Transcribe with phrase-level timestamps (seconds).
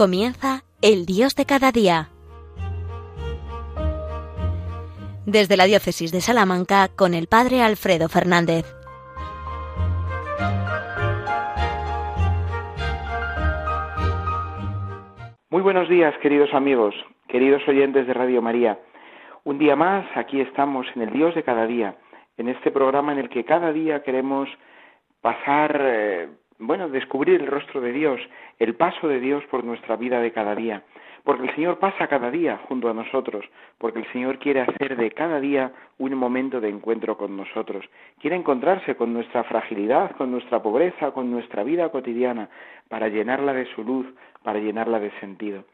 [0.00, 2.08] Comienza El Dios de cada día.
[5.26, 8.64] Desde la Diócesis de Salamanca con el Padre Alfredo Fernández.
[15.50, 16.94] Muy buenos días, queridos amigos,
[17.28, 18.78] queridos oyentes de Radio María.
[19.44, 21.98] Un día más, aquí estamos en el Dios de cada día,
[22.38, 24.48] en este programa en el que cada día queremos
[25.20, 26.28] pasar eh,
[26.60, 28.20] bueno, descubrir el rostro de Dios,
[28.58, 30.82] el paso de Dios por nuestra vida de cada día,
[31.24, 33.44] porque el Señor pasa cada día junto a nosotros,
[33.78, 37.84] porque el Señor quiere hacer de cada día un momento de encuentro con nosotros,
[38.20, 42.48] quiere encontrarse con nuestra fragilidad, con nuestra pobreza, con nuestra vida cotidiana,
[42.88, 44.06] para llenarla de su luz,
[44.42, 45.64] para llenarla de sentido.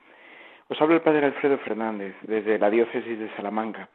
[0.68, 3.88] Os habla el Padre Alfredo Fernández desde la Diócesis de Salamanca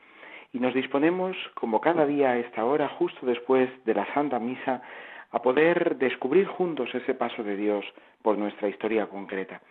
[0.53, 4.81] y nos disponemos, como cada día a esta hora, justo después de la Santa Misa,
[5.31, 7.85] a poder descubrir juntos ese paso de Dios
[8.21, 9.61] por nuestra historia concreta.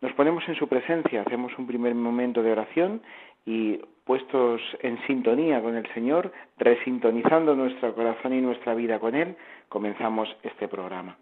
[0.00, 3.00] Nos ponemos en su presencia, hacemos un primer momento de oración
[3.46, 9.36] y puestos en sintonía con el Señor, resintonizando nuestro corazón y nuestra vida con Él,
[9.68, 11.16] comenzamos este programa.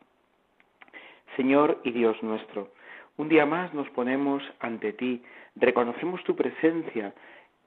[1.36, 2.68] Señor y Dios nuestro,
[3.18, 5.22] un día más nos ponemos ante ti,
[5.54, 7.12] reconocemos tu presencia,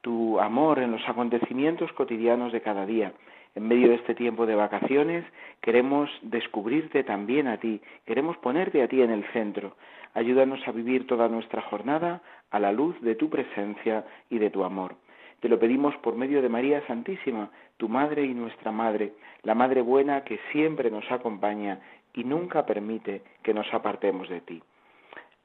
[0.02, 3.14] tu amor en los acontecimientos cotidianos de cada día
[3.56, 5.26] en medio de este tiempo de vacaciones,
[5.62, 9.76] queremos descubrirte también a ti, queremos ponerte a ti en el centro.
[10.14, 14.64] Ayúdanos a vivir toda nuestra jornada a la luz de tu presencia y de tu
[14.64, 14.96] amor.
[15.40, 19.82] Te lo pedimos por medio de María Santísima, tu Madre y nuestra Madre, la Madre
[19.82, 21.80] buena que siempre nos acompaña
[22.14, 24.64] y nunca permite que nos apartemos de ti.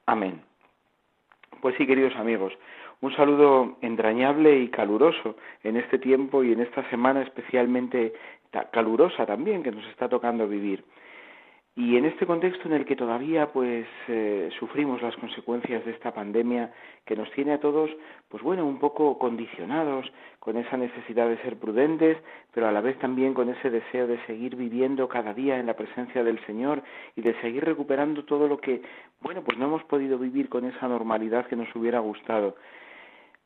[0.06, 0.40] Amén.
[1.60, 2.52] Pues sí, queridos amigos,
[3.02, 8.12] un saludo entrañable y caluroso en este tiempo y en esta semana especialmente
[8.72, 10.84] calurosa también que nos está tocando vivir.
[11.76, 16.12] Y en este contexto en el que todavía pues eh, sufrimos las consecuencias de esta
[16.12, 16.72] pandemia
[17.06, 17.88] que nos tiene a todos
[18.28, 22.18] pues bueno un poco condicionados con esa necesidad de ser prudentes,
[22.52, 25.76] pero a la vez también con ese deseo de seguir viviendo cada día en la
[25.76, 26.82] presencia del Señor
[27.14, 28.82] y de seguir recuperando todo lo que
[29.20, 32.56] bueno pues no hemos podido vivir con esa normalidad que nos hubiera gustado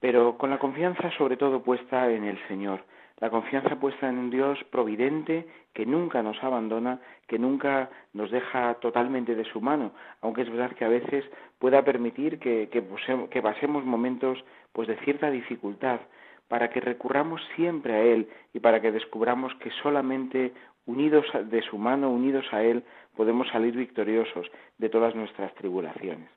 [0.05, 2.85] pero con la confianza sobre todo puesta en el Señor,
[3.21, 8.75] la confianza puesta en un Dios providente que nunca nos abandona, que nunca nos deja
[8.83, 11.25] totalmente de su mano, aunque es verdad que a veces
[11.59, 14.45] pueda permitir que, que, pasemos momentos
[14.75, 16.01] pues de cierta dificultad,
[16.49, 20.53] para que recurramos siempre a Él y para que descubramos que solamente
[20.85, 22.85] unidos de su mano, unidos a Él,
[23.17, 26.29] podemos salir victoriosos de todas nuestras tribulaciones.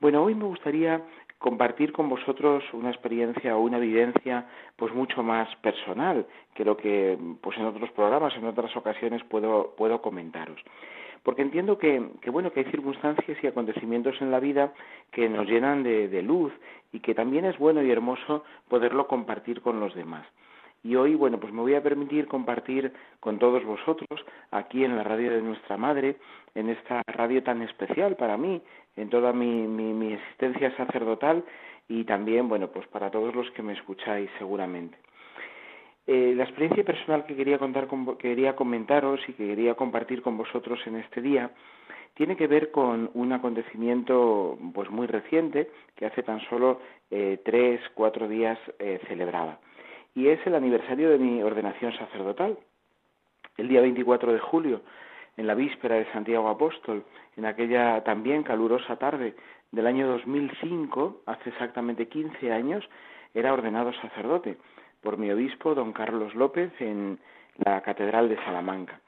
[0.00, 1.02] Bueno, hoy me gustaría
[1.38, 7.18] compartir con vosotros una experiencia o una vivencia pues mucho más personal que lo que
[7.40, 10.60] pues en otros programas, en otras ocasiones puedo, puedo comentaros.
[11.22, 14.72] Porque entiendo que, que, bueno, que hay circunstancias y acontecimientos en la vida
[15.10, 16.52] que nos llenan de, de luz
[16.92, 20.26] y que también es bueno y hermoso poderlo compartir con los demás.
[20.82, 25.02] Y hoy, bueno, pues me voy a permitir compartir con todos vosotros, aquí en la
[25.02, 26.16] radio de nuestra madre,
[26.54, 28.62] en esta radio tan especial para mí,
[28.96, 31.44] en toda mi, mi, existencia sacerdotal
[31.88, 34.96] y también, bueno, pues para todos los que me escucháis seguramente.
[36.06, 40.38] Eh, la experiencia personal que quería, contar con, quería comentaros y que quería compartir con
[40.38, 41.50] vosotros en este día
[42.18, 46.80] tiene que ver con un acontecimiento pues muy reciente que hace tan solo
[47.12, 49.60] eh, tres, cuatro días eh, celebraba.
[50.18, 52.58] Y es el aniversario de mi ordenación sacerdotal.
[53.56, 54.80] El día 24 de julio
[55.36, 57.04] en la víspera de Santiago Apóstol,
[57.36, 59.36] en aquella también calurosa tarde
[59.70, 62.84] del año 2005, hace exactamente 15 años,
[63.32, 64.56] era ordenado sacerdote
[65.02, 67.20] por mi obispo, don Carlos López, en
[67.64, 69.00] la Catedral de Salamanca.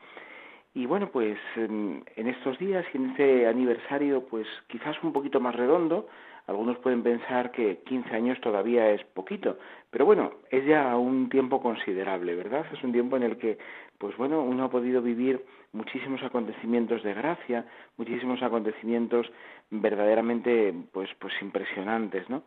[0.75, 5.57] Y bueno, pues en, estos días y en este aniversario, pues quizás un poquito más
[5.57, 6.07] redondo,
[6.47, 9.59] algunos pueden pensar que 15 años todavía es poquito,
[9.91, 12.67] pero bueno, es ya un tiempo considerable, ¿verdad?
[12.73, 13.59] Es un tiempo en el que,
[13.99, 17.67] pues bueno, uno ha podido vivir muchísimos acontecimientos de gracia,
[17.97, 19.31] muchísimos acontecimientos
[19.71, 22.43] verdaderamente, pues, pues impresionantes, ¿no?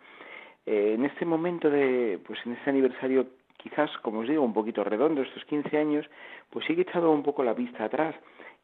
[0.65, 4.83] Eh, en este momento de, pues en este aniversario quizás, como os digo, un poquito
[4.83, 6.05] redondo, estos 15 años,
[6.49, 8.15] pues sí que he echado un poco la vista atrás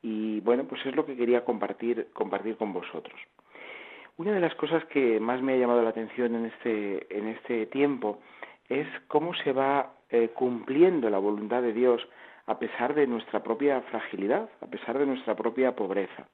[0.01, 3.19] y bueno, pues es lo que quería compartir, compartir con vosotros.
[4.19, 7.67] Una de las cosas que más me ha llamado la atención en este, en este
[7.67, 8.19] tiempo
[8.67, 12.05] es cómo se va eh, cumpliendo la voluntad de Dios
[12.45, 16.27] a pesar de nuestra propia fragilidad, a pesar de nuestra propia pobreza.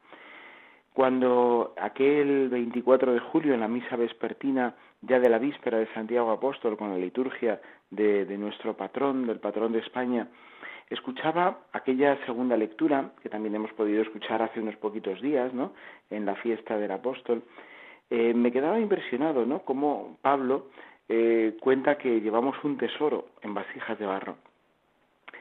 [0.96, 4.74] Cuando aquel 24 de julio en la misa vespertina,
[5.04, 7.62] ya de la víspera de Santiago Apóstol, con la liturgia
[7.92, 10.28] de, de nuestro patrón, del patrón de España,
[10.90, 15.74] escuchaba aquella segunda lectura, que también hemos podido escuchar hace unos poquitos días, ¿no?
[16.10, 17.44] En la fiesta del apóstol,
[18.10, 19.60] eh, me quedaba impresionado, ¿no?
[19.60, 20.68] Como Pablo
[21.10, 24.38] eh, cuenta que llevamos un tesoro en vasijas de barro,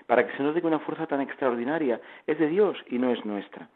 [0.07, 3.25] para que se nos que una fuerza tan extraordinaria es de Dios y no es
[3.25, 3.69] nuestra.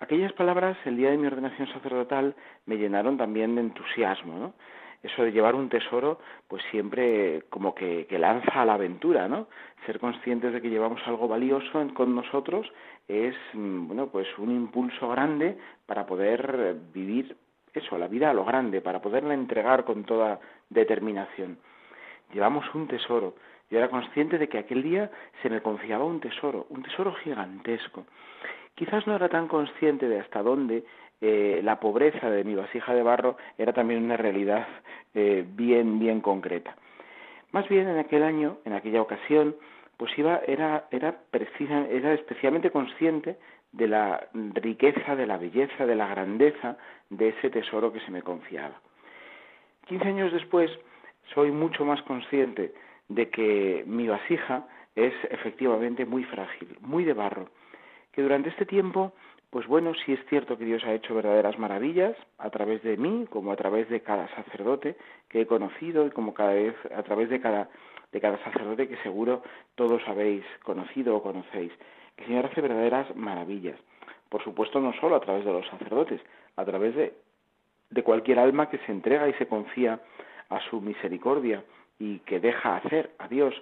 [0.00, 2.34] Aquellas palabras, el día de mi ordenación sacerdotal,
[2.66, 4.54] me llenaron también de entusiasmo, ¿no?
[5.02, 6.18] Eso de llevar un tesoro,
[6.48, 9.48] pues siempre como que, que lanza a la aventura, ¿no?
[9.84, 12.66] Ser conscientes de que llevamos algo valioso con nosotros
[13.06, 17.36] es, mm, bueno, pues un impulso grande para poder vivir
[17.74, 20.40] eso, la vida a lo grande, para poderla entregar con toda
[20.70, 21.58] determinación.
[22.32, 23.34] Llevamos un tesoro.
[23.70, 25.10] Yo era consciente de que aquel día
[25.42, 28.04] se me confiaba un tesoro, un tesoro gigantesco.
[28.74, 30.84] Quizás no era tan consciente de hasta dónde
[31.20, 34.66] eh, la pobreza de mi vasija de barro era también una realidad
[35.14, 36.76] eh, bien, bien concreta.
[37.52, 39.54] Más bien en aquel año, en aquella ocasión,
[39.96, 43.36] pues iba, era, era, precisa, era especialmente consciente
[43.76, 46.76] de la riqueza, de la belleza, de la grandeza
[47.10, 48.80] de ese tesoro que se me confiaba.
[49.86, 50.70] Quince años después
[51.34, 52.72] soy mucho más consciente
[53.08, 57.48] de que mi vasija es efectivamente muy frágil, muy de barro,
[58.12, 59.12] que durante este tiempo,
[59.50, 63.26] pues bueno, sí es cierto que Dios ha hecho verdaderas maravillas a través de mí,
[63.28, 64.96] como a través de cada sacerdote
[65.28, 67.68] que he conocido y como cada vez a través de cada
[68.12, 69.42] de cada sacerdote que seguro
[69.74, 71.72] todos habéis conocido o conocéis.
[72.16, 73.78] El Señor hace verdaderas maravillas.
[74.28, 76.20] Por supuesto, no solo a través de los sacerdotes,
[76.56, 77.14] a través de,
[77.90, 80.00] de cualquier alma que se entrega y se confía
[80.48, 81.64] a su misericordia
[81.98, 83.54] y que deja hacer a Dios.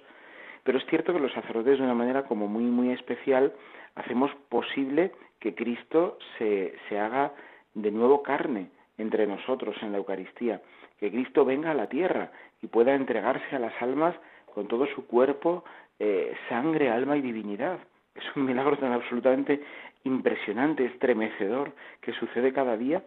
[0.63, 3.53] Pero es cierto que los sacerdotes de una manera como muy muy especial
[3.95, 7.33] hacemos posible que Cristo se, se haga
[7.73, 10.61] de nuevo carne entre nosotros en la Eucaristía,
[10.99, 14.15] que Cristo venga a la tierra y pueda entregarse a las almas
[14.53, 15.63] con todo su cuerpo,
[15.99, 17.79] eh, sangre, alma y divinidad.
[18.15, 19.61] Es un milagro tan absolutamente
[20.03, 23.03] impresionante, estremecedor, que sucede cada día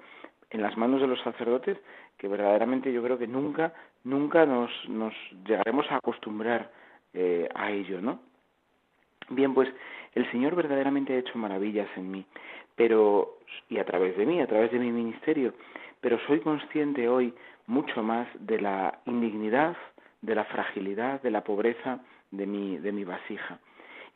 [0.50, 1.79] en las manos de los sacerdotes,
[2.17, 3.73] que verdaderamente yo creo que nunca,
[4.05, 5.14] nunca nos, nos
[5.47, 6.70] llegaremos a acostumbrar
[7.12, 8.20] eh, a ello, ¿no?
[9.29, 9.69] Bien, pues
[10.14, 12.25] el Señor verdaderamente ha hecho maravillas en mí,
[12.75, 13.38] pero
[13.69, 15.55] y a través de mí, a través de mi ministerio,
[16.00, 17.35] pero soy consciente hoy
[17.67, 19.76] mucho más de la indignidad,
[20.23, 22.00] de la fragilidad, de la pobreza
[22.31, 23.59] de mi, de mi vasija.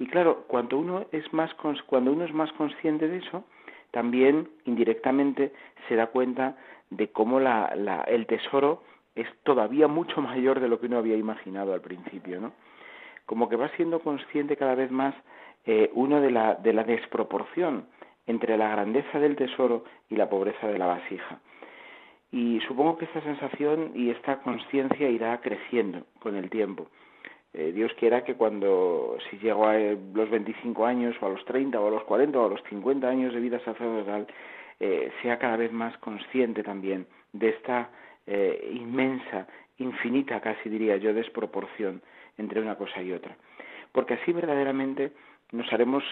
[0.00, 1.52] Y claro, cuando uno es más,
[1.86, 3.44] cuando uno es más consciente de eso,
[3.90, 5.52] también indirectamente
[5.88, 6.56] se da cuenta
[6.88, 8.82] de cómo la, la, el tesoro
[9.14, 12.52] es todavía mucho mayor de lo que uno había imaginado al principio, ¿no?
[13.26, 15.14] Como que va siendo consciente cada vez más
[15.66, 17.86] eh, uno de la, de la desproporción
[18.26, 21.40] entre la grandeza del tesoro y la pobreza de la vasija.
[22.32, 26.88] Y supongo que esta sensación y esta conciencia irá creciendo con el tiempo.
[27.52, 31.44] Eh, Dios quiera que cuando, si llego a eh, los 25 años, o a los
[31.44, 34.26] 30, o a los 40, o a los 50 años de vida sacerdotal,
[34.78, 37.90] eh, sea cada vez más consciente también de esta
[38.72, 39.48] inmensa,
[39.78, 42.00] infinita casi diría yo, desproporción
[42.38, 43.36] entre una cosa y otra.
[43.90, 45.10] Porque así verdaderamente
[45.50, 46.04] nos haremos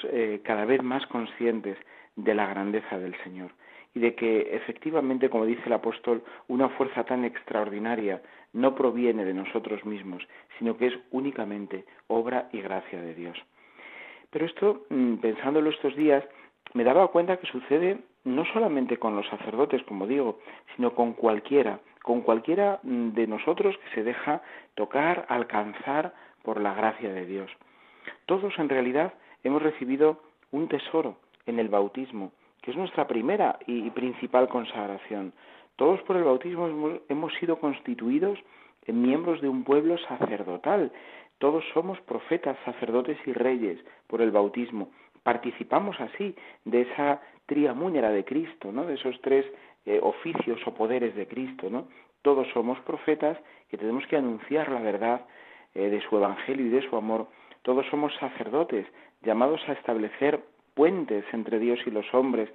[0.43, 1.79] cada vez más conscientes
[2.17, 3.53] de la grandeza del Señor
[3.95, 9.35] y de que efectivamente, como dice el apóstol, una fuerza tan extraordinaria no proviene de
[9.35, 10.27] nosotros mismos,
[10.59, 13.39] sino que es únicamente obra y gracia de Dios.
[14.31, 16.25] Pero esto, mm, pensándolo estos días,
[16.75, 20.39] me daba cuenta que sucede no solamente con los sacerdotes, como digo,
[20.77, 24.43] sino con cualquiera, con cualquiera mm, de nosotros que se deja
[24.75, 27.51] tocar, alcanzar por la gracia de Dios.
[28.27, 29.15] Todos en realidad
[29.45, 31.17] hemos recibido un tesoro
[31.47, 35.33] en el bautismo, que es nuestra primera y principal consagración.
[35.77, 38.39] Todos por el bautismo hemos sido constituidos
[38.87, 40.91] en miembros de un pueblo sacerdotal.
[41.39, 44.91] Todos somos profetas, sacerdotes y reyes por el bautismo.
[45.23, 46.35] Participamos así
[46.65, 48.87] de esa triamúnera de Cristo, ¿no?
[48.87, 49.47] De esos tres
[49.87, 51.87] eh, oficios o poderes de Cristo, ¿no?
[52.23, 53.39] Todos somos profetas
[53.71, 55.27] que tenemos que anunciar la verdad
[55.75, 57.29] eh, de su evangelio y de su amor.
[57.63, 58.87] Todos somos sacerdotes
[59.23, 60.43] llamados a establecer
[60.79, 62.49] puentes entre Dios y los hombres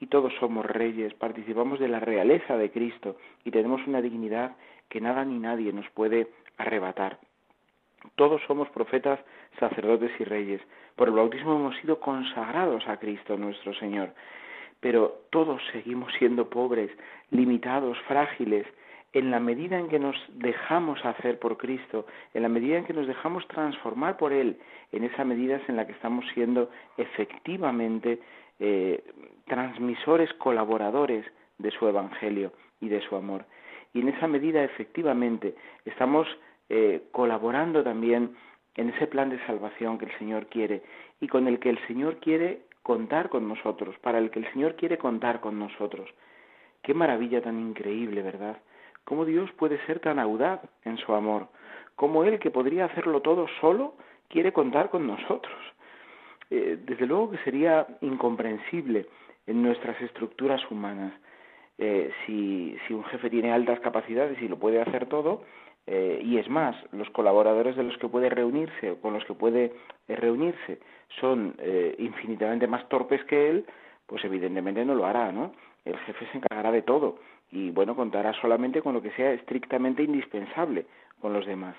[0.00, 4.56] y todos somos reyes, participamos de la realeza de Cristo y tenemos una dignidad
[4.88, 7.18] que nada ni nadie nos puede arrebatar.
[8.14, 9.20] Todos somos profetas,
[9.60, 10.62] sacerdotes y reyes.
[10.94, 14.14] Por el bautismo hemos sido consagrados a Cristo nuestro Señor.
[14.80, 16.90] Pero todos seguimos siendo pobres,
[17.30, 18.66] limitados, frágiles,
[19.16, 22.04] en la medida en que nos dejamos hacer por Cristo,
[22.34, 24.58] en la medida en que nos dejamos transformar por Él,
[24.92, 26.68] en esa medida es en la que estamos siendo
[26.98, 28.20] efectivamente
[28.60, 29.02] eh,
[29.46, 31.24] transmisores, colaboradores
[31.56, 33.46] de su Evangelio y de su amor.
[33.94, 35.54] Y en esa medida efectivamente
[35.86, 36.28] estamos
[36.68, 38.36] eh, colaborando también
[38.74, 40.82] en ese plan de salvación que el Señor quiere
[41.22, 44.76] y con el que el Señor quiere contar con nosotros, para el que el Señor
[44.76, 46.10] quiere contar con nosotros.
[46.82, 48.58] Qué maravilla tan increíble, ¿verdad?
[49.06, 51.48] Cómo Dios puede ser tan audaz en su amor.
[51.94, 53.94] Cómo Él, que podría hacerlo todo solo,
[54.28, 55.56] quiere contar con nosotros.
[56.50, 59.06] Eh, desde luego que sería incomprensible
[59.46, 61.14] en nuestras estructuras humanas.
[61.78, 65.42] Eh, si, si un jefe tiene altas capacidades y lo puede hacer todo,
[65.86, 69.34] eh, y es más, los colaboradores de los que puede reunirse o con los que
[69.34, 69.72] puede
[70.08, 70.80] eh, reunirse
[71.20, 73.66] son eh, infinitamente más torpes que él,
[74.06, 75.52] pues evidentemente no lo hará, ¿no?
[75.84, 77.18] El jefe se encargará de todo
[77.50, 80.86] y, bueno, contará solamente con lo que sea estrictamente indispensable
[81.20, 81.76] con los demás.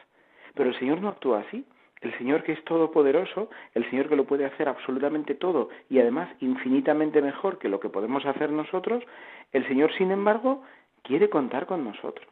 [0.56, 1.66] Pero el Señor no actúa así.
[2.02, 6.30] El Señor que es todopoderoso, el Señor que lo puede hacer absolutamente todo y además
[6.42, 9.04] infinitamente mejor que lo que podemos hacer nosotros,
[9.52, 10.62] el Señor, sin embargo,
[11.02, 12.30] quiere contar con nosotros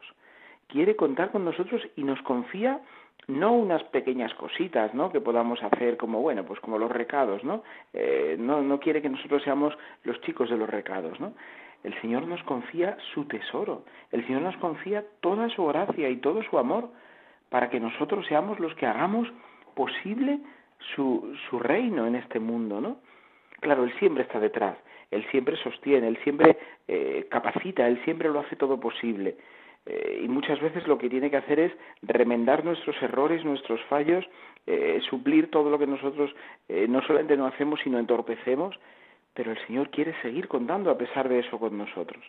[0.68, 2.80] quiere contar con nosotros y nos confía
[3.28, 5.10] no unas pequeñas cositas, ¿no?
[5.10, 7.64] Que podamos hacer como, bueno, pues como los recados, ¿no?
[7.92, 11.32] Eh, no, no quiere que nosotros seamos los chicos de los recados, ¿no?
[11.84, 16.42] El Señor nos confía su tesoro, el Señor nos confía toda su gracia y todo
[16.42, 16.90] su amor
[17.48, 19.28] para que nosotros seamos los que hagamos
[19.74, 20.40] posible
[20.94, 22.98] su, su reino en este mundo, ¿no?
[23.60, 24.76] Claro, Él siempre está detrás,
[25.10, 29.36] Él siempre sostiene, Él siempre eh, capacita, Él siempre lo hace todo posible,
[29.86, 34.26] eh, y muchas veces lo que tiene que hacer es remendar nuestros errores, nuestros fallos,
[34.66, 36.34] eh, suplir todo lo que nosotros
[36.68, 38.76] eh, no solamente no hacemos, sino entorpecemos,
[39.36, 42.24] pero el Señor quiere seguir contando a pesar de eso con nosotros.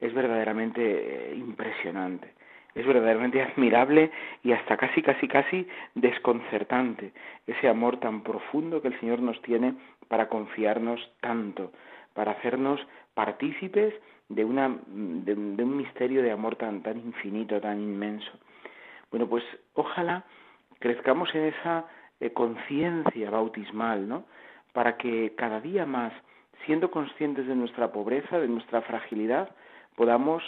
[0.00, 2.32] Es verdaderamente impresionante,
[2.74, 4.10] es verdaderamente admirable
[4.42, 7.12] y hasta casi, casi, casi desconcertante
[7.46, 9.74] ese amor tan profundo que el Señor nos tiene
[10.08, 11.72] para confiarnos tanto,
[12.14, 12.80] para hacernos
[13.14, 13.92] partícipes
[14.28, 18.30] de, una, de, un misterio de amor tan, tan infinito, tan inmenso.
[19.10, 19.44] Bueno, pues
[19.74, 20.24] ojalá
[20.78, 21.86] crezcamos en esa
[22.20, 24.24] eh, conciencia bautismal, ¿no?
[24.74, 26.12] Para que cada día más,
[26.66, 29.48] siendo conscientes de nuestra pobreza, de nuestra fragilidad,
[29.96, 30.42] podamos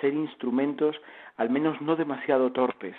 [0.00, 0.96] ser instrumentos,
[1.36, 2.96] al menos no demasiado torpes,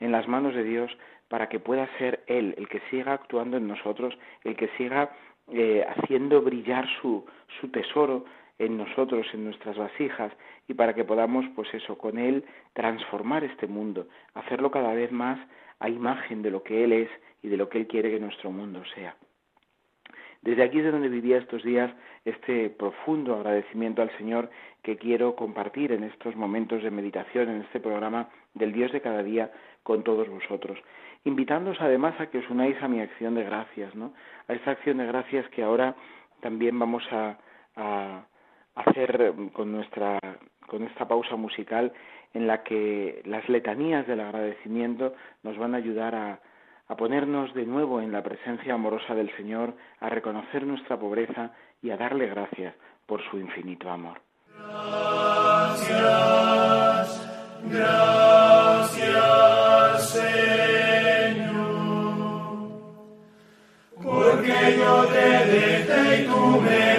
[0.00, 0.90] en las manos de Dios,
[1.28, 5.10] para que pueda ser Él el que siga actuando en nosotros, el que siga
[5.52, 7.24] eh, haciendo brillar su,
[7.60, 8.24] su tesoro
[8.58, 10.32] en nosotros, en nuestras vasijas,
[10.68, 15.38] y para que podamos, pues eso, con Él transformar este mundo, hacerlo cada vez más
[15.78, 17.10] a imagen de lo que Él es
[17.42, 19.14] y de lo que Él quiere que nuestro mundo sea.
[20.46, 21.92] Desde aquí es de donde vivía estos días
[22.24, 24.48] este profundo agradecimiento al Señor
[24.84, 29.24] que quiero compartir en estos momentos de meditación, en este programa del Dios de cada
[29.24, 29.50] día
[29.82, 30.78] con todos vosotros.
[31.24, 34.12] Invitándoos además a que os unáis a mi acción de gracias, ¿no?
[34.46, 35.96] A esta acción de gracias que ahora
[36.40, 37.38] también vamos a,
[37.74, 38.22] a,
[38.76, 40.20] hacer con nuestra
[40.68, 41.92] con esta pausa musical
[42.34, 45.12] en la que las letanías del agradecimiento
[45.42, 46.38] nos van a ayudar a,
[46.88, 51.52] a ponernos de nuevo en la presencia amorosa del Señor, a reconocer nuestra pobreza
[51.82, 52.74] y a darle gracias
[53.06, 54.20] por su infinito amor.
[55.88, 55.96] Gracias,
[57.64, 59.00] gracias,
[60.10, 61.56] Señor,
[64.02, 66.95] porque yo te dejé tú me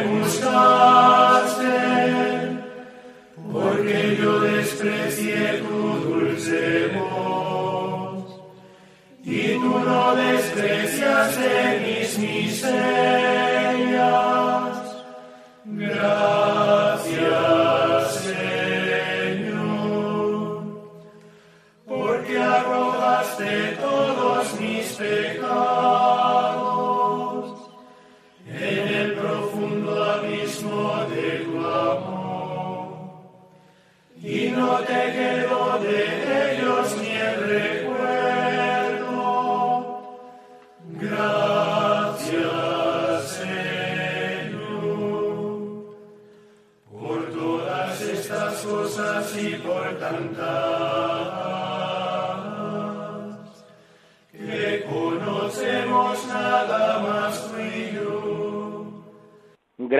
[9.87, 11.37] no desprecias
[11.85, 12.77] mis miserias.
[15.65, 17.15] Gracias,
[18.27, 19.63] Señor,
[21.85, 26.27] porque arrojaste todos mis pecados
[28.47, 32.17] en el profundo abismo de tu amor
[34.21, 36.26] y no te quedó de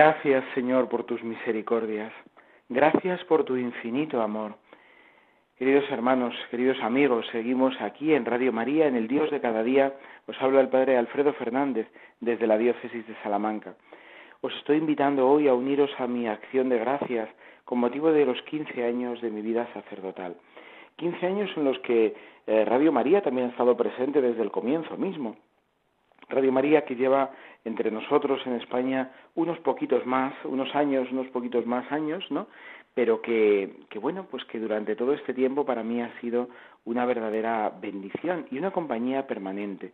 [0.08, 2.10] Gracias, Señor, por tus misericordias.
[2.70, 4.54] Gracias por tu infinito amor.
[5.58, 9.92] Queridos hermanos, queridos amigos, seguimos aquí en Radio María, en el Dios de cada día.
[10.26, 11.88] Os habla el Padre Alfredo Fernández
[12.20, 13.74] desde la Diócesis de Salamanca.
[14.40, 17.28] Os estoy invitando hoy a uniros a mi acción de gracias
[17.66, 20.36] con motivo de los 15 años de mi vida sacerdotal.
[20.96, 22.14] 15 años en los que
[22.46, 25.36] eh, Radio María también ha estado presente desde el comienzo mismo.
[26.28, 27.30] Radio María que lleva
[27.64, 32.48] entre nosotros en España unos poquitos más, unos años, unos poquitos más años, ¿no?
[32.94, 36.48] Pero que, que bueno, pues que durante todo este tiempo para mí ha sido
[36.84, 39.92] una verdadera bendición y una compañía permanente.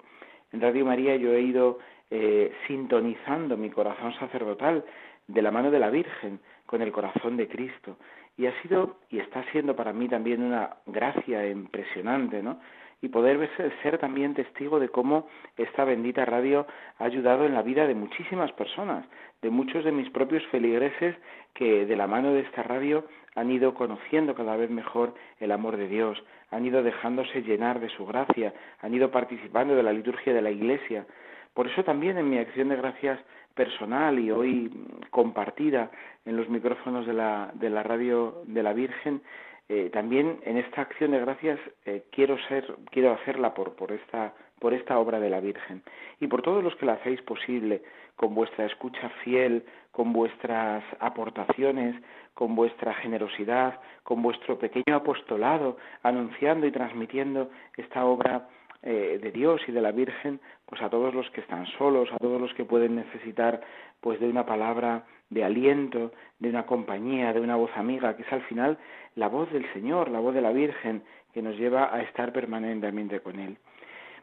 [0.53, 1.79] En Radio María yo he ido
[2.11, 4.85] eh, sintonizando mi corazón sacerdotal
[5.27, 7.97] de la mano de la Virgen, con el corazón de Cristo.
[8.37, 12.61] Y ha sido y está siendo para mí también una gracia impresionante, ¿no?
[13.05, 13.51] Y poder
[13.83, 16.67] ser también testigo de cómo esta bendita radio
[16.99, 19.05] ha ayudado en la vida de muchísimas personas,
[19.43, 21.15] de muchos de mis propios feligreses
[21.53, 25.77] que de la mano de esta radio han ido conociendo cada vez mejor el amor
[25.77, 30.33] de Dios, han ido dejándose llenar de su gracia, han ido participando de la liturgia
[30.33, 31.05] de la Iglesia.
[31.53, 33.21] Por eso también en mi acción de gracias
[33.55, 34.71] personal y hoy
[35.11, 35.91] compartida
[36.25, 39.21] en los micrófonos de la, de la radio de la Virgen,
[39.69, 44.35] eh, también en esta acción de gracias eh, quiero ser, quiero hacerla por, por esta,
[44.61, 45.83] por esta obra de la Virgen.
[46.21, 47.83] Y por todos los que la hacéis posible,
[48.17, 51.97] con vuestra escucha fiel, con vuestras aportaciones,
[52.35, 58.49] con vuestra generosidad, con vuestro pequeño apostolado, anunciando y transmitiendo esta obra
[58.83, 62.19] eh, de Dios y de la Virgen, pues a todos los que están solos, a
[62.19, 63.63] todos los que pueden necesitar
[64.01, 68.33] pues de una palabra de aliento, de una compañía, de una voz amiga, que es
[68.33, 68.79] al final
[69.17, 71.03] la voz del Señor, la voz de la Virgen,
[71.33, 73.57] que nos lleva a estar permanentemente con Él.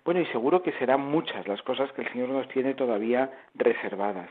[0.03, 4.29] Bueno, y seguro que serán muchas las cosas que el Señor nos tiene todavía reservadas,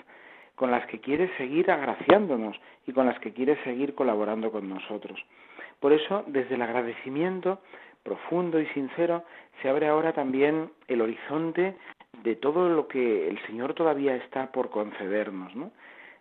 [0.56, 5.24] con las que quiere seguir agraciándonos y con las que quiere seguir colaborando con nosotros.
[5.78, 7.60] Por eso, desde el agradecimiento
[8.02, 9.24] profundo y sincero,
[9.62, 11.76] se abre ahora también el horizonte
[12.22, 15.70] de todo lo que el Señor todavía está por concedernos, ¿no?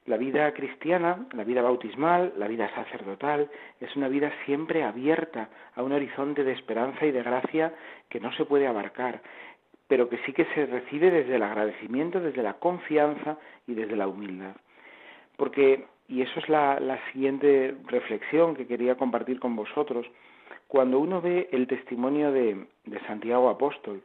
[0.09, 3.47] La vida cristiana, la vida bautismal, la vida sacerdotal,
[3.79, 7.75] es una vida siempre abierta a un horizonte de esperanza y de gracia
[8.09, 9.21] que no se puede abarcar,
[9.87, 13.37] pero que sí que se recibe desde el agradecimiento, desde la confianza
[13.67, 14.55] y desde la humildad.
[15.37, 20.07] Porque, y eso es la, siguiente reflexión que quería compartir con vosotros,
[20.67, 22.65] cuando uno ve el testimonio de
[23.05, 24.01] Santiago Apóstol,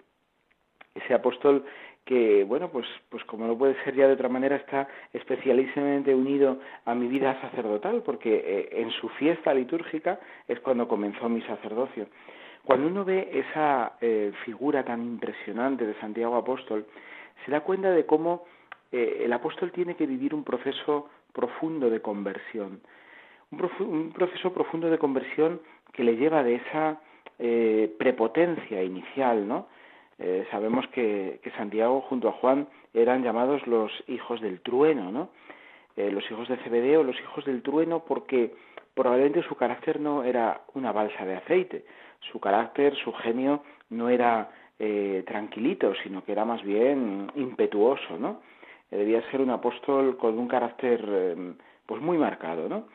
[0.94, 1.64] ese apóstol
[2.04, 6.58] que, bueno, pues, pues como no puede ser ya de otra manera, está especialísimamente unido
[6.84, 12.06] a mi vida sacerdotal, porque eh, en su fiesta litúrgica es cuando comenzó mi sacerdocio.
[12.64, 16.86] Cuando uno ve esa eh, figura tan impresionante de Santiago Apóstol,
[17.44, 18.44] se da cuenta de cómo
[18.90, 22.80] eh, el apóstol tiene que vivir un proceso profundo de conversión,
[23.50, 25.60] un proceso profundo de conversión
[25.92, 27.00] que le lleva de esa
[27.38, 29.66] eh, prepotencia inicial, ¿no?
[30.18, 35.31] Eh, sabemos que, Santiago junto a Juan eran llamados los hijos del trueno, ¿no?
[35.96, 38.55] Eh, los hijos de Cebedeo, los hijos del trueno, porque
[38.94, 41.85] probablemente su carácter no era una balsa de aceite,
[42.33, 44.50] su carácter, su genio no era
[45.24, 48.42] tranquilito, sino que era más bien impetuoso, ¿no?
[48.90, 52.88] debía ser un apóstol con un carácter pues muy marcado, ¿no?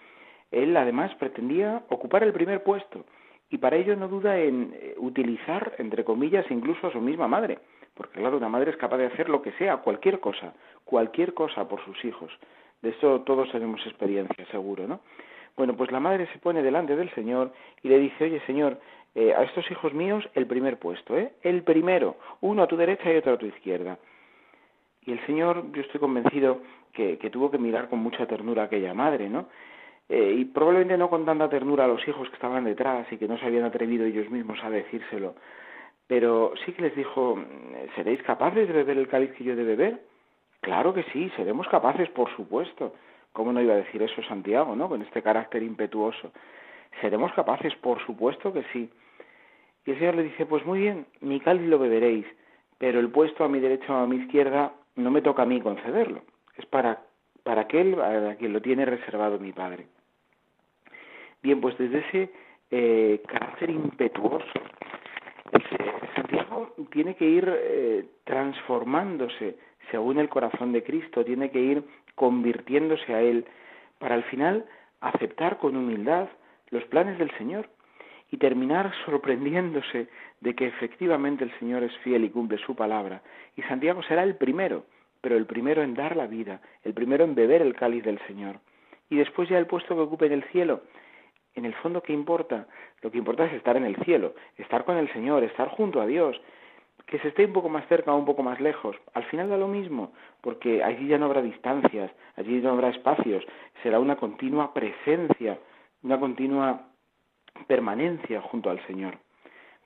[0.52, 3.06] Él además pretendía ocupar el primer puesto
[3.50, 7.60] y para ello no duda en eh, utilizar, entre comillas, incluso a su misma madre,
[7.96, 10.54] porque claro, una madre es capaz de hacer lo que sea, cualquier cosa,
[10.86, 12.32] cualquier cosa por sus hijos.
[12.82, 15.02] De eso todos tenemos experiencia, seguro, ¿no?
[15.58, 17.52] Bueno, pues la madre se pone delante del Señor
[17.84, 18.80] y le dice, oye Señor,
[19.16, 21.34] eh, a estos hijos míos el primer puesto, ¿eh?
[21.42, 23.98] El primero, uno a tu derecha y otro a tu izquierda.
[25.06, 26.62] Y el Señor, yo estoy convencido
[26.94, 29.48] que, que tuvo que mirar con mucha ternura a aquella madre, ¿no?
[30.10, 33.28] Eh, y probablemente no con tanta ternura a los hijos que estaban detrás y que
[33.28, 35.36] no se habían atrevido ellos mismos a decírselo,
[36.08, 37.38] pero sí que les dijo,
[37.96, 40.02] ¿seréis capaces de beber el cáliz que yo de beber?
[40.62, 42.96] Claro que sí, seremos capaces, por supuesto.
[43.32, 44.90] ¿Cómo no iba a decir eso Santiago, no?
[44.90, 46.32] Con este carácter impetuoso.
[47.00, 48.90] Seremos capaces, por supuesto que sí.
[49.86, 52.26] Y el Señor le dice, pues muy bien, mi cáliz lo beberéis,
[52.80, 55.62] pero el puesto a mi derecha o a mi izquierda no me toca a mí
[55.62, 56.24] concederlo.
[56.58, 57.04] Es para,
[57.44, 59.86] para aquel a quien lo tiene reservado mi Padre.
[61.42, 62.30] Bien, pues desde ese
[62.72, 64.46] eh, carácter impetuoso,
[66.16, 69.58] Santiago tiene que ir eh, transformándose
[69.92, 71.84] según el corazón de Cristo, tiene que ir
[72.16, 73.46] convirtiéndose a Él
[73.98, 74.66] para al final
[75.02, 76.28] aceptar con humildad
[76.70, 77.70] los planes del Señor
[78.32, 80.08] y terminar sorprendiéndose
[80.42, 83.22] de que efectivamente el Señor es fiel y cumple su palabra.
[83.56, 84.86] Y Santiago será el primero,
[85.22, 88.60] pero el primero en dar la vida, el primero en beber el cáliz del Señor.
[89.10, 90.82] Y después ya el puesto que ocupe en el cielo
[91.56, 92.68] en el fondo, ¿qué importa?
[93.02, 96.06] Lo que importa es estar en el cielo, estar con el Señor, estar junto a
[96.06, 96.40] Dios,
[97.06, 98.96] que se esté un poco más cerca o un poco más lejos.
[99.14, 103.44] Al final da lo mismo, porque allí ya no habrá distancias, allí no habrá espacios,
[103.82, 105.60] será una continua presencia,
[106.04, 106.88] una continua
[107.68, 109.18] permanencia junto al Señor.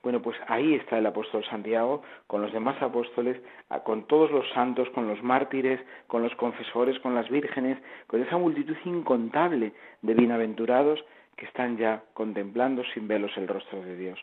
[0.02, 3.40] Bueno, pues ahí está el apóstol Santiago con los demás apóstoles,
[3.84, 8.36] con todos los santos, con los mártires, con los confesores, con las vírgenes, con esa
[8.36, 9.72] multitud incontable
[10.02, 11.02] de bienaventurados
[11.36, 14.18] que están ya contemplando sin velos el rostro de Dios.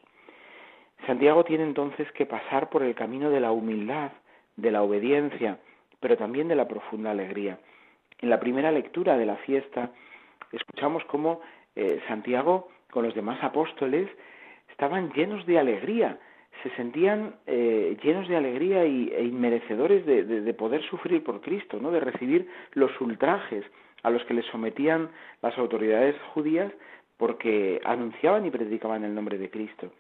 [1.06, 4.12] Santiago tiene entonces que pasar por el camino de la humildad,
[4.56, 5.58] de la obediencia,
[6.00, 7.60] pero también de la profunda alegría.
[8.19, 9.89] En la primera lectura de la fiesta,
[10.52, 11.41] escuchamos cómo
[11.76, 14.10] eh, Santiago con los demás apóstoles
[14.69, 16.19] estaban llenos de alegría,
[16.63, 21.80] se sentían eh, llenos de alegría y, e inmerecedores de, de, poder sufrir por Cristo,
[21.82, 21.91] ¿no?
[21.91, 23.63] de recibir los ultrajes
[24.04, 25.10] a los que les sometían
[25.41, 26.71] las autoridades judías
[27.21, 29.91] porque anunciaban y predicaban el nombre de Cristo.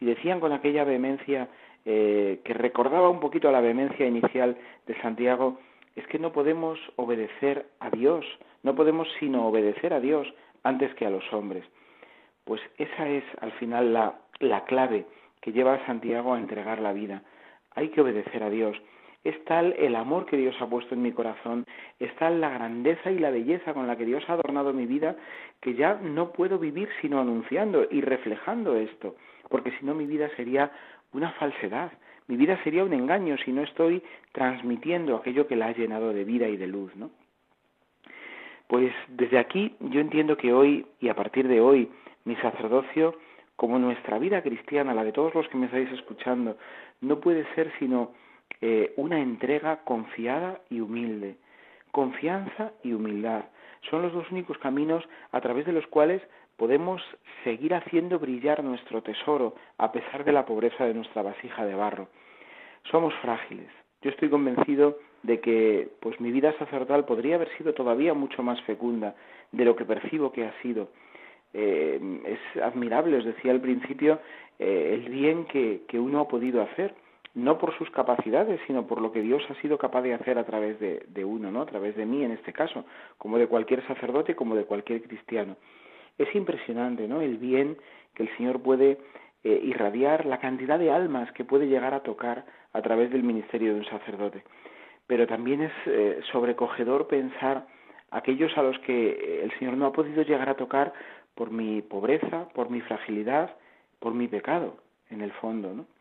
[0.00, 1.48] Y decían con aquella vehemencia
[1.84, 5.60] eh, que recordaba un poquito a la vehemencia inicial de Santiago,
[5.94, 8.26] es que no podemos obedecer a Dios,
[8.64, 10.26] no podemos sino obedecer a Dios
[10.64, 11.64] antes que a los hombres.
[12.42, 15.06] Pues esa es al final la, la clave
[15.40, 17.22] que lleva a Santiago a entregar la vida.
[17.76, 18.76] Hay que obedecer a Dios.
[19.26, 21.66] Es tal el amor que Dios ha puesto en mi corazón,
[21.98, 25.16] es tal la grandeza y la belleza con la que Dios ha adornado mi vida,
[25.60, 29.16] que ya no puedo vivir sino anunciando y reflejando esto,
[29.48, 30.70] porque si no mi vida sería
[31.12, 31.90] una falsedad,
[32.28, 36.22] mi vida sería un engaño si no estoy transmitiendo aquello que la ha llenado de
[36.22, 37.10] vida y de luz, ¿no?
[38.68, 41.90] Pues desde aquí yo entiendo que hoy y a partir de hoy
[42.24, 43.16] mi sacerdocio
[43.56, 46.56] como nuestra vida cristiana, la de todos los que me estáis escuchando,
[47.00, 48.12] no puede ser sino
[48.60, 51.36] eh, una entrega confiada y humilde.
[51.92, 53.44] Confianza y humildad
[53.90, 56.22] son los dos únicos caminos a través de los cuales
[56.56, 57.02] podemos
[57.44, 62.08] seguir haciendo brillar nuestro tesoro a pesar de la pobreza de nuestra vasija de barro.
[62.90, 63.68] Somos frágiles.
[64.02, 68.60] Yo estoy convencido de que pues mi vida sacerdotal podría haber sido todavía mucho más
[68.62, 69.14] fecunda
[69.52, 70.88] de lo que percibo que ha sido
[71.58, 74.20] eh, es admirable, os decía al principio,
[74.58, 76.94] eh, el bien que, que, uno ha podido hacer,
[77.36, 80.44] no por sus capacidades, sino por lo que Dios ha sido capaz de hacer a
[80.44, 81.60] través de, uno, ¿no?
[81.60, 82.86] a través de mí en este caso,
[83.18, 85.56] como de cualquier sacerdote, como de cualquier cristiano.
[86.16, 87.20] Es impresionante ¿no?
[87.20, 87.76] el bien
[88.14, 88.98] que el Señor puede
[89.44, 93.74] eh, irradiar, la cantidad de almas que puede llegar a tocar a través del ministerio
[93.74, 94.42] de un sacerdote.
[95.06, 97.66] Pero también es eh, sobrecogedor pensar
[98.10, 100.94] aquellos a los que el Señor no ha podido llegar a tocar
[101.34, 103.54] por mi pobreza, por mi fragilidad,
[103.98, 104.78] por mi pecado,
[105.10, 105.95] en el fondo, ¿no?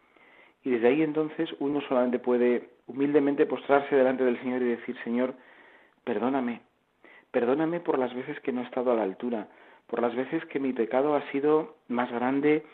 [0.65, 5.35] Y desde ahí entonces uno solamente puede humildemente postrarse delante del Señor y decir, Señor,
[6.03, 6.61] perdóname,
[7.31, 9.47] perdóname por las veces que no he estado a la altura,
[9.85, 12.65] por las veces que mi pecado ha sido más grande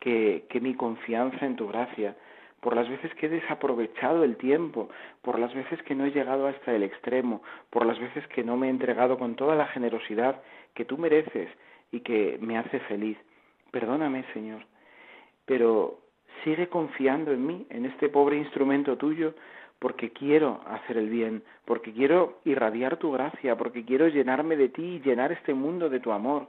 [0.00, 2.16] que, que mi confianza en tu gracia,
[2.60, 4.88] por las veces que he desaprovechado el tiempo,
[5.22, 8.56] por las veces que no he llegado hasta el extremo, por las veces que no
[8.56, 10.42] me he entregado con toda la generosidad
[10.74, 11.48] que tú mereces
[11.92, 13.18] y que me hace feliz.
[13.70, 14.66] Perdóname, Señor,
[15.44, 16.05] pero
[16.44, 19.34] sigue confiando en mí, en este pobre instrumento tuyo,
[19.78, 24.82] porque quiero hacer el bien, porque quiero irradiar tu gracia, porque quiero llenarme de ti
[24.82, 26.48] y llenar este mundo de tu amor.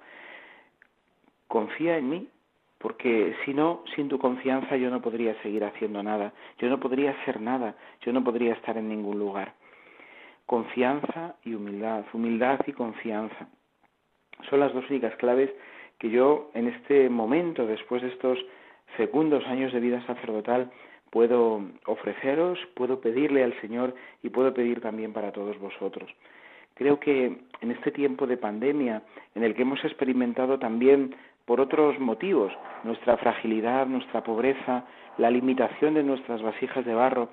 [1.48, 2.30] Confía en mí,
[2.78, 7.14] porque si no, sin tu confianza yo no podría seguir haciendo nada, yo no podría
[7.26, 9.54] ser nada, yo no podría estar en ningún lugar.
[10.46, 13.50] Confianza y humildad, humildad y confianza.
[14.50, 15.50] Son las dos únicas claves
[16.00, 18.38] que yo en este momento, después de estos
[18.96, 20.72] fecundos años de vida sacerdotal,
[21.10, 26.10] puedo ofreceros, puedo pedirle al Señor y puedo pedir también para todos vosotros.
[26.76, 29.02] Creo que en este tiempo de pandemia,
[29.34, 34.86] en el que hemos experimentado también por otros motivos, nuestra fragilidad, nuestra pobreza,
[35.18, 37.30] la limitación de nuestras vasijas de barro,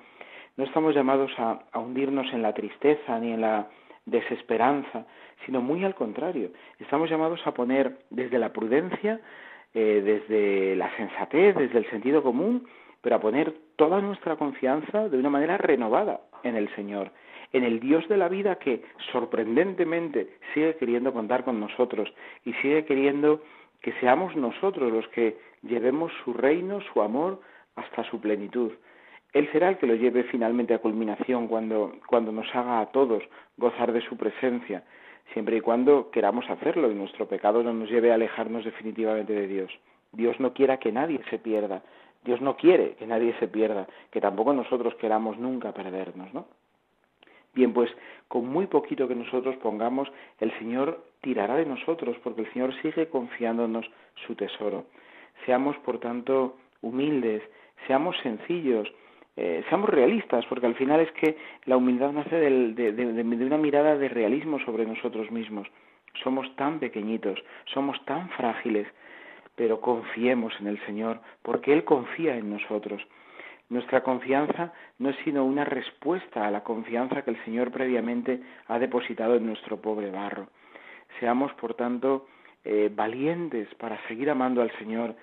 [0.57, 3.69] no estamos llamados a, a hundirnos en la tristeza ni en la
[4.07, 5.05] desesperanza,
[5.45, 6.51] sino muy al contrario.
[6.79, 9.21] Estamos llamados a poner desde la prudencia,
[9.75, 12.67] eh, desde la sensatez, desde el sentido común,
[13.01, 17.11] pero a poner toda nuestra confianza de una manera renovada en el Señor,
[17.53, 18.83] en el Dios de la vida que
[19.13, 22.13] sorprendentemente sigue queriendo contar con nosotros
[22.45, 23.43] y sigue queriendo
[23.83, 27.41] que seamos nosotros los que llevemos su reino, su amor,
[27.77, 28.73] hasta su plenitud.
[29.33, 33.23] Él será el que lo lleve finalmente a culminación cuando, cuando nos haga a todos
[33.57, 34.85] gozar de su presencia,
[35.33, 39.47] siempre y cuando queramos hacerlo y nuestro pecado no nos lleve a alejarnos definitivamente de
[39.47, 39.73] Dios.
[40.13, 41.83] Dios no quiera que nadie se pierda.
[42.25, 46.47] Dios no quiere que nadie se pierda, que tampoco nosotros queramos nunca perdernos, ¿no?
[47.55, 47.91] Bien, pues
[48.29, 50.11] con muy poquito que nosotros pongamos,
[50.41, 53.89] el Señor tirará de nosotros, porque el Señor sigue confiándonos
[54.27, 54.87] su tesoro.
[55.45, 57.43] Seamos, por tanto, humildes,
[57.87, 58.89] seamos sencillos,
[59.37, 63.97] eh, seamos realistas, porque al final es que la humildad nace de, de, una mirada
[63.97, 65.66] de realismo sobre nosotros mismos.
[66.23, 67.42] Somos tan pequeñitos,
[67.73, 68.87] somos tan frágiles,
[69.57, 73.03] pero confiemos en el Señor, porque Él confía en nosotros.
[73.70, 78.79] Nuestra confianza no es sino una respuesta a la confianza que el Señor previamente ha
[78.79, 80.49] depositado en nuestro pobre barro.
[81.18, 82.27] Seamos, por tanto,
[82.64, 85.16] eh, valientes para seguir amando al Señor,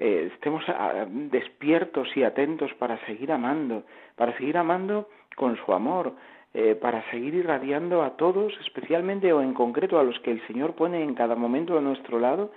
[0.00, 3.82] eh, estemos ah, despiertos y atentos para seguir amando,
[4.14, 6.14] para seguir amando con su amor,
[6.54, 10.76] eh, para seguir irradiando a todos, especialmente o en concreto a los que el Señor
[10.76, 12.52] pone en cada momento a nuestro lado,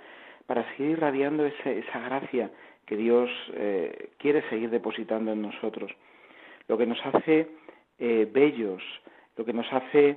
[0.46, 2.52] para seguir irradiando esa gracia
[2.86, 5.90] que Dios eh, quiere seguir depositando en nosotros.
[6.68, 7.48] Lo que nos hace
[7.98, 8.82] bellos,
[9.36, 10.16] lo que nos hace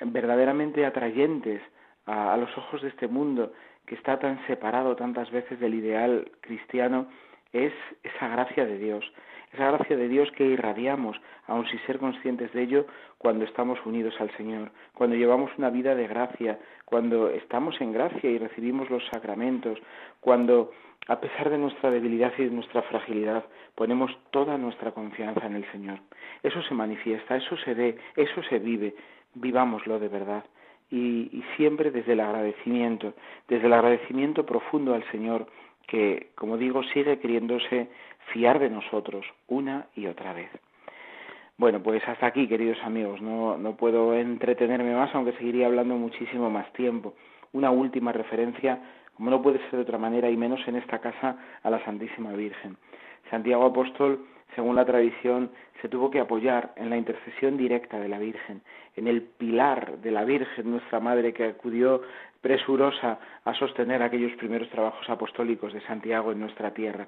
[0.00, 1.60] verdaderamente atrayentes
[2.10, 3.52] a, los ojos de este mundo
[3.86, 7.06] que está tan separado tantas veces del ideal cristiano
[7.52, 9.04] es esa gracia de Dios,
[9.52, 12.86] esa gracia de Dios que irradiamos, aun sin ser conscientes de ello,
[13.18, 18.30] cuando estamos unidos al Señor, cuando llevamos una vida de gracia, cuando estamos en gracia
[18.30, 19.78] y recibimos los sacramentos,
[20.20, 20.70] cuando,
[21.08, 23.44] a pesar de nuestra debilidad y de nuestra fragilidad,
[23.74, 25.98] ponemos toda nuestra confianza en el Señor.
[26.44, 28.94] Eso se manifiesta, eso se ve, eso se vive,
[29.34, 30.44] vivámoslo de verdad
[30.90, 33.14] y, siempre desde el agradecimiento,
[33.48, 35.46] desde el agradecimiento profundo al Señor
[35.86, 37.88] que, como digo, sigue queriéndose
[38.32, 40.50] fiar de nosotros una y otra vez.
[41.56, 43.20] Bueno, pues hasta aquí, queridos amigos.
[43.20, 47.14] No, no puedo entretenerme más, aunque seguiría hablando muchísimo más tiempo.
[47.52, 48.80] Una última referencia,
[49.14, 52.32] como no puede ser de otra manera, y menos en esta casa, a la Santísima
[52.32, 52.76] Virgen.
[53.28, 58.18] Santiago Apóstol según la tradición, se tuvo que apoyar en la intercesión directa de la
[58.18, 58.62] Virgen,
[58.96, 62.02] en el pilar de la Virgen, nuestra Madre, que acudió
[62.40, 67.06] presurosa a sostener aquellos primeros trabajos apostólicos de Santiago en nuestra tierra.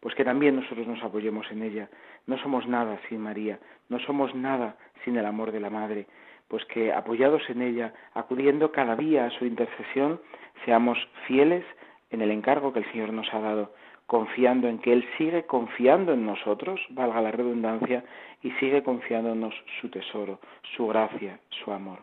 [0.00, 1.88] Pues que también nosotros nos apoyemos en ella.
[2.26, 6.06] No somos nada sin María, no somos nada sin el amor de la Madre.
[6.48, 10.20] Pues que apoyados en ella, acudiendo cada día a su intercesión,
[10.64, 11.64] seamos fieles
[12.10, 13.72] en el encargo que el Señor nos ha dado
[14.06, 18.04] confiando en que Él sigue confiando en nosotros, valga la redundancia,
[18.42, 20.38] y sigue confiándonos su tesoro,
[20.76, 21.98] su gracia, su amor.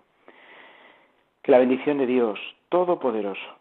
[1.42, 2.40] Que la bendición de Dios
[2.70, 3.58] Todopoderoso,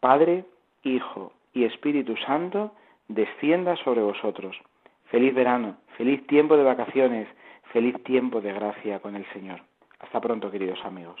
[0.00, 0.44] Padre,
[0.82, 2.72] Hijo y Espíritu Santo,
[3.08, 4.56] descienda sobre vosotros.
[5.06, 7.28] Feliz verano, feliz tiempo de vacaciones,
[7.72, 9.60] feliz tiempo de gracia con el Señor.
[9.98, 11.20] Hasta pronto, queridos amigos.